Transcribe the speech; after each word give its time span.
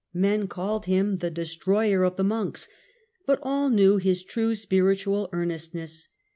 Men 0.15 0.47
called 0.47 0.87
him 0.87 1.19
the" 1.19 1.29
destroyer 1.39 2.03
of 2.03 2.15
the 2.15 2.23
monks", 2.23 2.67
but 3.27 3.37
all 3.43 3.69
knew 3.69 3.97
his 3.97 4.23
true 4.23 4.55
spiritual 4.55 5.29
earnestness. 5.31 6.07